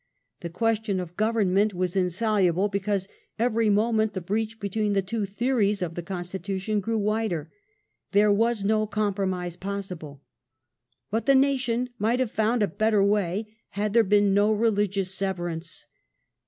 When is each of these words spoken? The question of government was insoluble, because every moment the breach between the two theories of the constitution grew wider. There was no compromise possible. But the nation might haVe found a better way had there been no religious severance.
The 0.39 0.49
question 0.49 0.99
of 0.99 1.15
government 1.15 1.75
was 1.75 1.95
insoluble, 1.95 2.69
because 2.69 3.07
every 3.37 3.69
moment 3.69 4.13
the 4.13 4.19
breach 4.19 4.59
between 4.59 4.93
the 4.93 5.03
two 5.03 5.25
theories 5.27 5.83
of 5.83 5.93
the 5.93 6.01
constitution 6.01 6.79
grew 6.79 6.97
wider. 6.97 7.51
There 8.11 8.31
was 8.33 8.63
no 8.63 8.87
compromise 8.87 9.55
possible. 9.57 10.23
But 11.11 11.27
the 11.27 11.35
nation 11.35 11.89
might 11.99 12.17
haVe 12.19 12.31
found 12.31 12.63
a 12.63 12.67
better 12.67 13.03
way 13.03 13.53
had 13.69 13.93
there 13.93 14.03
been 14.03 14.33
no 14.33 14.51
religious 14.51 15.13
severance. 15.13 15.85